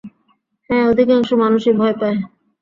হ্যাঁ, 0.69 0.85
অধিকাংশ 0.87 1.29
মানুষই 1.33 1.73
ভয় 1.73 1.95
পায়। 2.01 2.17